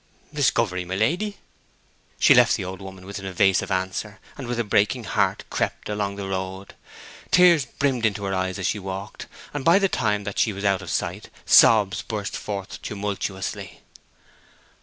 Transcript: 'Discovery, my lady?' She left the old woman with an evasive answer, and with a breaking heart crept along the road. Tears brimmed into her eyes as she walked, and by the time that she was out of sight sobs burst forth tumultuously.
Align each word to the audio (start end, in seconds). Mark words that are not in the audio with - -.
'Discovery, 0.33 0.83
my 0.83 0.95
lady?' 0.95 1.37
She 2.17 2.33
left 2.33 2.55
the 2.55 2.65
old 2.65 2.81
woman 2.81 3.05
with 3.05 3.19
an 3.19 3.27
evasive 3.27 3.69
answer, 3.69 4.19
and 4.35 4.47
with 4.47 4.59
a 4.59 4.63
breaking 4.63 5.03
heart 5.03 5.43
crept 5.51 5.89
along 5.89 6.15
the 6.15 6.27
road. 6.27 6.73
Tears 7.29 7.65
brimmed 7.65 8.03
into 8.03 8.23
her 8.23 8.33
eyes 8.33 8.57
as 8.57 8.65
she 8.65 8.79
walked, 8.79 9.27
and 9.53 9.63
by 9.63 9.77
the 9.77 9.87
time 9.87 10.23
that 10.23 10.39
she 10.39 10.53
was 10.53 10.65
out 10.65 10.81
of 10.81 10.89
sight 10.89 11.29
sobs 11.45 12.01
burst 12.01 12.35
forth 12.35 12.81
tumultuously. 12.81 13.81